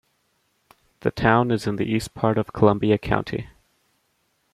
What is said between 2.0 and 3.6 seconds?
part of Columbia County.